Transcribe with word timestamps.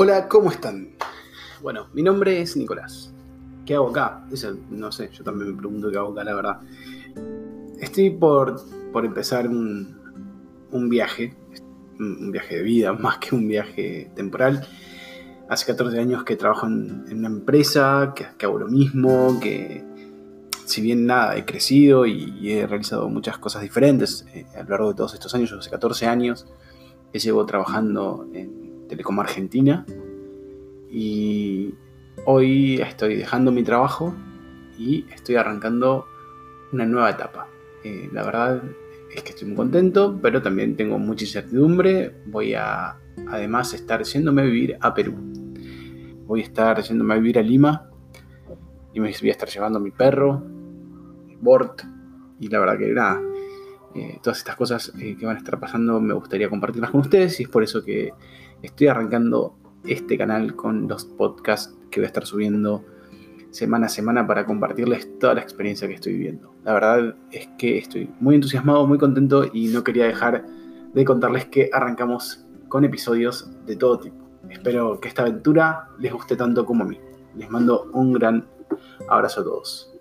Hola, 0.00 0.28
¿cómo 0.28 0.52
están? 0.52 0.90
Bueno, 1.60 1.88
mi 1.92 2.04
nombre 2.04 2.40
es 2.40 2.56
Nicolás. 2.56 3.12
¿Qué 3.66 3.74
hago 3.74 3.88
acá? 3.88 4.24
Eso, 4.30 4.56
no 4.70 4.92
sé, 4.92 5.10
yo 5.12 5.24
también 5.24 5.50
me 5.50 5.58
pregunto 5.58 5.90
qué 5.90 5.96
hago 5.98 6.12
acá, 6.12 6.22
la 6.22 6.34
verdad. 6.36 6.60
Estoy 7.80 8.10
por, 8.10 8.62
por 8.92 9.04
empezar 9.04 9.48
un, 9.48 9.98
un 10.70 10.88
viaje, 10.88 11.34
un 11.98 12.30
viaje 12.30 12.58
de 12.58 12.62
vida 12.62 12.92
más 13.00 13.18
que 13.18 13.34
un 13.34 13.48
viaje 13.48 14.12
temporal. 14.14 14.64
Hace 15.48 15.66
14 15.66 15.98
años 15.98 16.22
que 16.22 16.36
trabajo 16.36 16.68
en, 16.68 17.04
en 17.08 17.18
una 17.18 17.28
empresa, 17.28 18.12
que, 18.14 18.24
que, 18.38 18.46
hago 18.46 18.60
lo 18.60 18.68
mismo, 18.68 19.40
que 19.40 19.84
si 20.64 20.80
bien 20.80 21.06
nada, 21.06 21.36
he 21.36 21.44
crecido 21.44 22.06
y, 22.06 22.36
y 22.40 22.52
he 22.52 22.68
realizado 22.68 23.08
muchas 23.08 23.38
cosas 23.38 23.62
diferentes 23.62 24.24
eh, 24.32 24.46
a 24.56 24.62
lo 24.62 24.68
largo 24.68 24.88
de 24.90 24.94
todos 24.94 25.14
estos 25.14 25.34
años, 25.34 25.50
yo 25.50 25.58
hace 25.58 25.70
14 25.70 26.06
años, 26.06 26.46
que 27.12 27.18
llevo 27.18 27.44
trabajando 27.46 28.28
en 28.32 28.68
Telecom 28.88 29.20
Argentina 29.20 29.86
y 30.90 31.74
hoy 32.24 32.80
estoy 32.80 33.16
dejando 33.16 33.52
mi 33.52 33.62
trabajo 33.62 34.14
y 34.78 35.06
estoy 35.12 35.36
arrancando 35.36 36.06
una 36.72 36.86
nueva 36.86 37.10
etapa. 37.10 37.46
Eh, 37.84 38.08
la 38.12 38.24
verdad 38.24 38.62
es 39.14 39.22
que 39.22 39.30
estoy 39.30 39.48
muy 39.48 39.56
contento, 39.56 40.18
pero 40.20 40.42
también 40.42 40.76
tengo 40.76 40.98
mucha 40.98 41.24
incertidumbre. 41.24 42.14
Voy 42.26 42.54
a 42.54 42.96
además 43.28 43.74
estar 43.74 44.02
yéndome 44.02 44.42
a 44.42 44.44
vivir 44.44 44.78
a 44.80 44.94
Perú. 44.94 45.14
Voy 46.26 46.40
a 46.40 46.44
estar 46.44 46.82
yéndome 46.82 47.14
a 47.14 47.16
vivir 47.16 47.38
a 47.38 47.42
Lima 47.42 47.90
y 48.92 49.00
me 49.00 49.12
voy 49.18 49.28
a 49.28 49.32
estar 49.32 49.48
llevando 49.48 49.78
a 49.78 49.82
mi 49.82 49.90
perro, 49.90 50.42
Bort, 51.40 51.82
y 52.40 52.48
la 52.48 52.58
verdad 52.58 52.78
que 52.78 52.86
nada, 52.88 53.20
eh, 53.94 54.18
todas 54.22 54.38
estas 54.38 54.56
cosas 54.56 54.92
eh, 54.98 55.16
que 55.16 55.26
van 55.26 55.36
a 55.36 55.38
estar 55.38 55.58
pasando 55.58 56.00
me 56.00 56.14
gustaría 56.14 56.48
compartirlas 56.48 56.90
con 56.90 57.00
ustedes 57.00 57.38
y 57.40 57.44
es 57.44 57.48
por 57.48 57.62
eso 57.62 57.82
que 57.82 58.12
estoy 58.62 58.88
arrancando 58.88 59.56
este 59.84 60.18
canal 60.18 60.54
con 60.56 60.88
los 60.88 61.04
podcasts 61.04 61.76
que 61.90 62.00
voy 62.00 62.04
a 62.04 62.08
estar 62.08 62.26
subiendo 62.26 62.84
semana 63.50 63.86
a 63.86 63.88
semana 63.88 64.26
para 64.26 64.44
compartirles 64.44 65.18
toda 65.18 65.34
la 65.34 65.40
experiencia 65.40 65.88
que 65.88 65.94
estoy 65.94 66.14
viviendo. 66.14 66.54
La 66.64 66.74
verdad 66.74 67.16
es 67.30 67.48
que 67.58 67.78
estoy 67.78 68.10
muy 68.20 68.34
entusiasmado, 68.34 68.86
muy 68.86 68.98
contento 68.98 69.48
y 69.52 69.68
no 69.68 69.84
quería 69.84 70.06
dejar 70.06 70.44
de 70.92 71.04
contarles 71.04 71.46
que 71.46 71.70
arrancamos 71.72 72.44
con 72.68 72.84
episodios 72.84 73.50
de 73.66 73.76
todo 73.76 73.98
tipo. 73.98 74.28
Espero 74.50 75.00
que 75.00 75.08
esta 75.08 75.22
aventura 75.22 75.88
les 75.98 76.12
guste 76.12 76.36
tanto 76.36 76.64
como 76.64 76.84
a 76.84 76.86
mí. 76.86 76.98
Les 77.36 77.50
mando 77.50 77.90
un 77.92 78.12
gran 78.12 78.46
abrazo 79.08 79.40
a 79.40 79.44
todos. 79.44 79.97